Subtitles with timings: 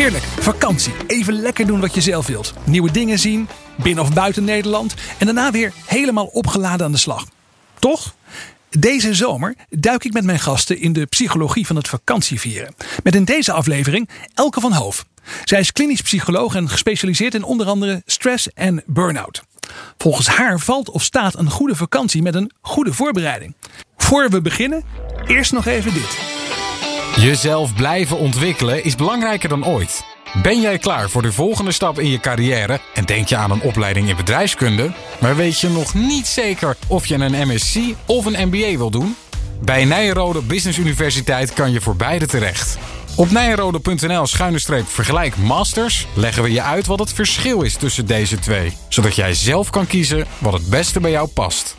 [0.00, 0.92] Heerlijk, vakantie.
[1.06, 2.54] Even lekker doen wat je zelf wilt.
[2.64, 3.48] Nieuwe dingen zien,
[3.82, 4.94] binnen of buiten Nederland.
[5.18, 7.26] En daarna weer helemaal opgeladen aan de slag.
[7.78, 8.14] Toch?
[8.70, 12.74] Deze zomer duik ik met mijn gasten in de psychologie van het vakantievieren.
[13.02, 15.04] Met in deze aflevering Elke van Hoof.
[15.44, 19.42] Zij is klinisch psycholoog en gespecialiseerd in onder andere stress en burn-out.
[19.98, 23.54] Volgens haar valt of staat een goede vakantie met een goede voorbereiding.
[23.96, 24.84] Voor we beginnen,
[25.26, 26.29] eerst nog even dit.
[27.16, 30.04] Jezelf blijven ontwikkelen is belangrijker dan ooit.
[30.42, 33.62] Ben jij klaar voor de volgende stap in je carrière en denk je aan een
[33.62, 38.48] opleiding in bedrijfskunde, maar weet je nog niet zeker of je een MSc of een
[38.48, 39.16] MBA wil doen?
[39.62, 42.78] Bij Nijrode Business Universiteit kan je voor beide terecht.
[43.16, 48.38] Op nijrode.nl schuine vergelijk masters leggen we je uit wat het verschil is tussen deze
[48.38, 51.76] twee, zodat jij zelf kan kiezen wat het beste bij jou past.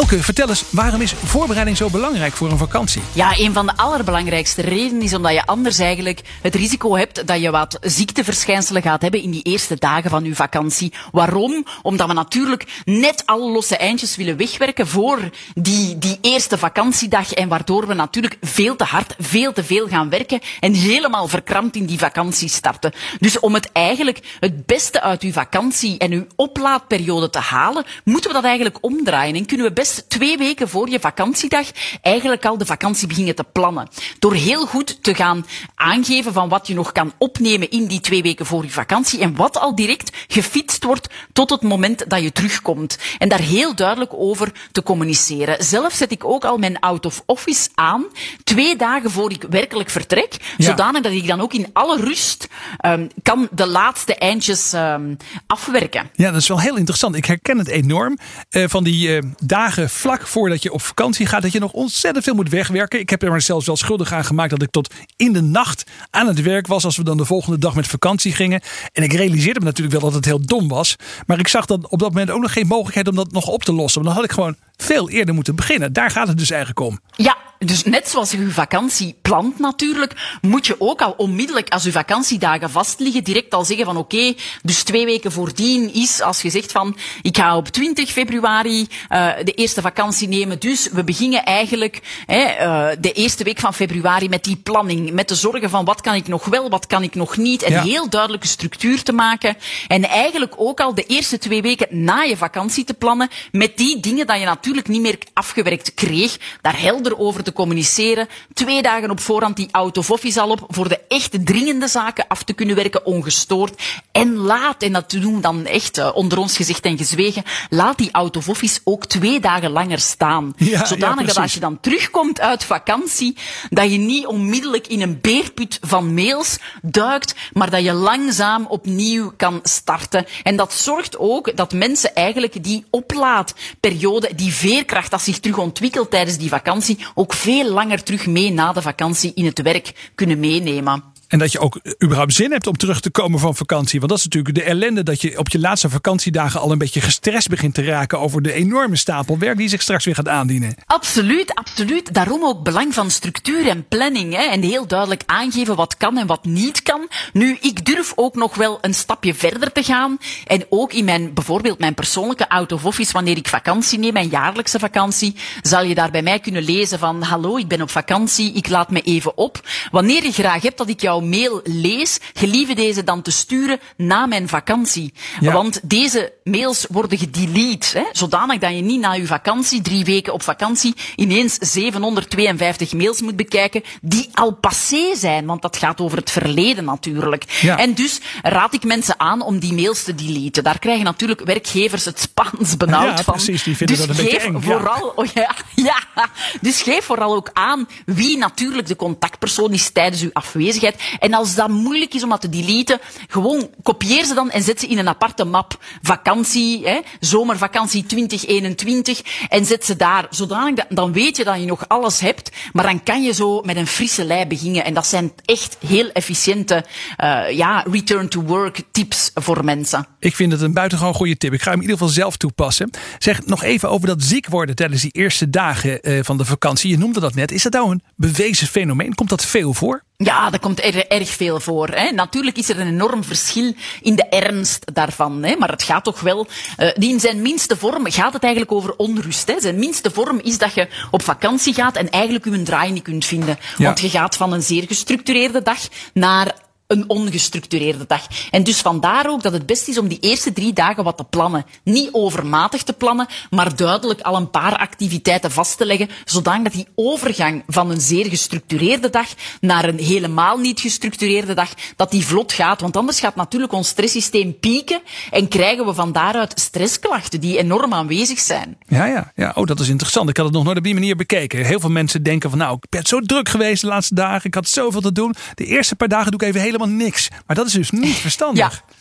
[0.00, 3.02] Elke, vertel eens, waarom is voorbereiding zo belangrijk voor een vakantie?
[3.12, 7.40] Ja, een van de allerbelangrijkste redenen is omdat je anders eigenlijk het risico hebt dat
[7.40, 10.92] je wat ziekteverschijnselen gaat hebben in die eerste dagen van je vakantie.
[11.12, 11.66] Waarom?
[11.82, 17.48] Omdat we natuurlijk net alle losse eindjes willen wegwerken voor die, die eerste vakantiedag en
[17.48, 21.86] waardoor we natuurlijk veel te hard, veel te veel gaan werken en helemaal verkrampt in
[21.86, 22.92] die vakantie starten.
[23.18, 28.30] Dus om het eigenlijk het beste uit uw vakantie en uw oplaadperiode te halen, moeten
[28.30, 31.66] we dat eigenlijk omdraaien en kunnen we best twee weken voor je vakantiedag
[32.02, 33.88] eigenlijk al de vakantie beginnen te plannen.
[34.18, 38.22] Door heel goed te gaan aangeven van wat je nog kan opnemen in die twee
[38.22, 42.32] weken voor je vakantie en wat al direct gefietst wordt tot het moment dat je
[42.32, 42.98] terugkomt.
[43.18, 45.64] En daar heel duidelijk over te communiceren.
[45.64, 48.04] Zelf zet ik ook al mijn out of office aan,
[48.44, 50.64] twee dagen voor ik werkelijk vertrek, ja.
[50.64, 52.48] zodanig dat ik dan ook in alle rust
[52.86, 55.16] um, kan de laatste eindjes um,
[55.46, 56.10] afwerken.
[56.14, 57.16] Ja, dat is wel heel interessant.
[57.16, 58.18] Ik herken het enorm
[58.50, 62.24] uh, van die uh, dagen vlak voordat je op vakantie gaat, dat je nog ontzettend
[62.24, 63.00] veel moet wegwerken.
[63.00, 65.84] Ik heb er maar zelfs wel schuldig aan gemaakt dat ik tot in de nacht
[66.10, 68.62] aan het werk was als we dan de volgende dag met vakantie gingen.
[68.92, 70.96] En ik realiseerde me natuurlijk wel dat het heel dom was.
[71.26, 73.64] Maar ik zag dan op dat moment ook nog geen mogelijkheid om dat nog op
[73.64, 74.02] te lossen.
[74.02, 75.92] Want dan had ik gewoon veel eerder moeten beginnen.
[75.92, 77.00] Daar gaat het dus eigenlijk om.
[77.16, 77.36] Ja,
[77.66, 81.92] dus net zoals je je vakantie plant natuurlijk, moet je ook al onmiddellijk als je
[81.92, 86.50] vakantiedagen vastliggen, direct al zeggen van oké, okay, dus twee weken voordien is als je
[86.50, 90.60] zegt van ik ga op 20 februari uh, de eerste vakantie nemen.
[90.60, 95.28] Dus we beginnen eigenlijk hè, uh, de eerste week van februari met die planning, met
[95.28, 97.62] de zorgen van wat kan ik nog wel, wat kan ik nog niet.
[97.62, 97.82] En ja.
[97.82, 99.56] heel duidelijke structuur te maken.
[99.88, 104.00] En eigenlijk ook al de eerste twee weken na je vakantie te plannen met die
[104.00, 108.28] dingen dat je natuurlijk niet meer afgewerkt kreeg, daar helder over te communiceren.
[108.52, 112.24] Twee dagen op voorhand die out of office al op voor de echt dringende zaken
[112.28, 113.82] af te kunnen werken ongestoord.
[114.12, 118.14] En laat, en dat doen dan echt uh, onder ons gezegd en gezwegen, laat die
[118.14, 120.52] out of office ook twee dagen langer staan.
[120.56, 123.36] Ja, Zodanig ja, dat als je dan terugkomt uit vakantie,
[123.70, 129.32] dat je niet onmiddellijk in een beerput van mails duikt, maar dat je langzaam opnieuw
[129.36, 130.26] kan starten.
[130.42, 136.10] En dat zorgt ook dat mensen eigenlijk die oplaadperiode, die veerkracht dat zich terug ontwikkelt
[136.10, 140.40] tijdens die vakantie, ook veel langer terug mee na de vakantie in het werk kunnen
[140.40, 141.02] meenemen.
[141.30, 143.98] En dat je ook überhaupt zin hebt om terug te komen van vakantie.
[143.98, 147.00] Want dat is natuurlijk de ellende dat je op je laatste vakantiedagen al een beetje
[147.00, 150.74] gestrest begint te raken over de enorme stapel werk die zich straks weer gaat aandienen.
[150.86, 152.14] Absoluut, absoluut.
[152.14, 154.34] Daarom ook belang van structuur en planning.
[154.34, 154.42] Hè?
[154.42, 157.08] En heel duidelijk aangeven wat kan en wat niet kan.
[157.32, 160.18] Nu, ik durf ook nog wel een stapje verder te gaan.
[160.46, 164.28] En ook in mijn, bijvoorbeeld mijn persoonlijke out of office, wanneer ik vakantie neem, mijn
[164.28, 168.52] jaarlijkse vakantie, zal je daar bij mij kunnen lezen van, hallo, ik ben op vakantie,
[168.52, 169.60] ik laat me even op.
[169.90, 174.26] Wanneer je graag hebt dat ik jou mail lees, gelieve deze dan te sturen na
[174.26, 175.12] mijn vakantie.
[175.40, 175.52] Ja.
[175.52, 180.32] Want deze mails worden gedelete, hè, zodanig dat je niet na je vakantie, drie weken
[180.32, 186.18] op vakantie, ineens 752 mails moet bekijken die al passé zijn, want dat gaat over
[186.18, 187.58] het verleden natuurlijk.
[187.60, 187.78] Ja.
[187.78, 190.64] En dus raad ik mensen aan om die mails te deleten.
[190.64, 193.34] Daar krijgen natuurlijk werkgevers het Spaans benauwd Ja, van.
[193.34, 194.60] precies, die vinden dus dat een geef eng, ja.
[194.60, 196.28] vooral, oh ja, ja,
[196.60, 201.02] dus geef vooral ook aan wie natuurlijk de contactpersoon is tijdens uw afwezigheid.
[201.18, 204.80] En als dat moeilijk is om dat te deleten, gewoon kopieer ze dan en zet
[204.80, 205.78] ze in een aparte map.
[206.02, 206.38] Vakantie,
[206.84, 209.22] hè, zomervakantie 2021.
[209.48, 212.50] En zet ze daar, zodanig dat, dan weet je dat je nog alles hebt.
[212.72, 214.84] Maar dan kan je zo met een frisse lei beginnen.
[214.84, 216.84] En dat zijn echt heel efficiënte,
[217.18, 220.06] uh, ja, return to work tips voor mensen.
[220.18, 221.52] Ik vind het een buitengewoon goede tip.
[221.52, 222.90] Ik ga hem in ieder geval zelf toepassen.
[223.18, 226.90] Zeg nog even over dat ziek worden tijdens die eerste dagen uh, van de vakantie.
[226.90, 227.52] Je noemde dat net.
[227.52, 229.14] Is dat nou een bewezen fenomeen?
[229.14, 230.02] Komt dat veel voor?
[230.24, 231.88] Ja, dat komt er erg veel voor.
[231.88, 232.10] Hè.
[232.10, 235.42] Natuurlijk is er een enorm verschil in de ernst daarvan.
[235.42, 235.56] Hè.
[235.56, 236.46] Maar het gaat toch wel...
[236.78, 239.48] Uh, die in zijn minste vorm gaat het eigenlijk over onrust.
[239.48, 239.60] Hè.
[239.60, 243.24] Zijn minste vorm is dat je op vakantie gaat en eigenlijk je draai niet kunt
[243.24, 243.58] vinden.
[243.76, 243.84] Ja.
[243.84, 245.78] Want je gaat van een zeer gestructureerde dag
[246.12, 246.54] naar
[246.90, 248.26] een ongestructureerde dag.
[248.50, 251.24] En dus vandaar ook dat het best is om die eerste drie dagen wat te
[251.24, 251.64] plannen.
[251.84, 256.86] Niet overmatig te plannen, maar duidelijk al een paar activiteiten vast te leggen, zodat die
[256.94, 259.26] overgang van een zeer gestructureerde dag
[259.60, 262.80] naar een helemaal niet gestructureerde dag, dat die vlot gaat.
[262.80, 265.00] Want anders gaat natuurlijk ons stresssysteem pieken
[265.30, 268.76] en krijgen we van daaruit stressklachten die enorm aanwezig zijn.
[268.86, 269.52] Ja, ja, ja.
[269.54, 270.28] Oh, dat is interessant.
[270.28, 271.64] Ik had het nog nooit op die manier bekeken.
[271.64, 274.46] Heel veel mensen denken van nou, ik ben zo druk geweest de laatste dagen.
[274.46, 275.34] Ik had zoveel te doen.
[275.54, 277.28] De eerste paar dagen doe ik even helemaal niks.
[277.46, 278.82] Maar dat is dus niet verstandig.
[278.86, 278.94] Ja.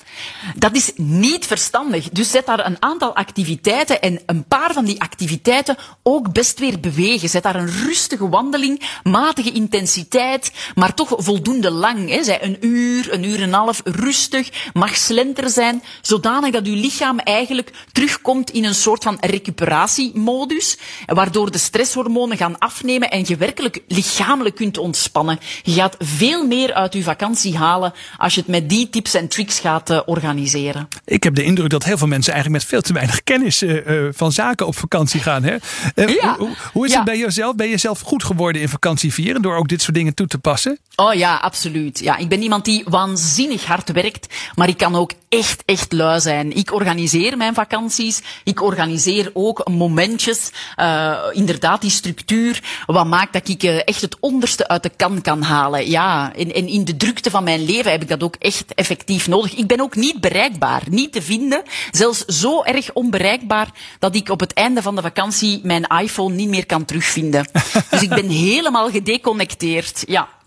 [0.55, 2.09] Dat is niet verstandig.
[2.09, 6.79] Dus zet daar een aantal activiteiten en een paar van die activiteiten ook best weer
[6.79, 7.29] bewegen.
[7.29, 12.09] Zet daar een rustige wandeling, matige intensiteit, maar toch voldoende lang.
[12.09, 12.23] Hè.
[12.23, 16.75] Zij een uur, een uur en een half, rustig, mag slenter zijn, zodanig dat uw
[16.75, 23.37] lichaam eigenlijk terugkomt in een soort van recuperatiemodus, waardoor de stresshormonen gaan afnemen en je
[23.37, 25.39] werkelijk lichamelijk kunt ontspannen.
[25.63, 29.27] Je gaat veel meer uit uw vakantie halen als je het met die tips en
[29.27, 30.87] tricks gaat uh, organiseren.
[31.05, 34.07] Ik heb de indruk dat heel veel mensen eigenlijk met veel te weinig kennis uh,
[34.11, 35.43] van zaken op vakantie gaan.
[35.43, 35.55] Hè?
[35.95, 36.35] Ja.
[36.37, 36.97] hoe, hoe, is ja.
[36.97, 37.55] het bij jezelf?
[37.55, 40.37] Ben je zelf goed geworden in vakantie vieren door ook dit soort dingen toe te
[40.37, 40.79] passen?
[40.95, 41.99] Oh ja, absoluut.
[41.99, 46.19] Ja, ik ben iemand die waanzinnig hard werkt, maar ik kan ook echt, echt lui
[46.19, 46.55] zijn.
[46.55, 48.21] Ik organiseer mijn vakanties.
[48.43, 50.51] Ik organiseer ook momentjes.
[50.79, 52.83] Uh, inderdaad, die structuur.
[52.85, 55.89] Wat maakt dat ik uh, echt het onderste uit de kan kan halen.
[55.89, 59.27] Ja, en, en in de drukte van mijn leven heb ik dat ook echt effectief
[59.27, 59.55] nodig.
[59.55, 61.63] Ik ben ook niet bereikbaar, niet te vinden.
[61.91, 63.67] Zelfs zo erg onbereikbaar
[63.99, 67.49] dat ik op het einde van de vakantie mijn iPhone niet meer kan terugvinden.
[67.89, 70.03] dus ik ben helemaal gedeconnecteerd.
[70.07, 70.38] Ja.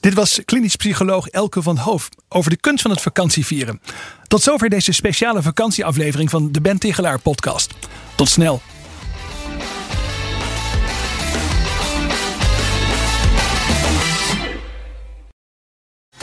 [0.00, 3.80] Dit was klinisch psycholoog Elke van Hoof over de kunst van het vakantievieren.
[4.28, 7.74] Tot zover deze speciale vakantieaflevering van de Ben Tigelaar podcast.
[8.14, 8.62] Tot snel.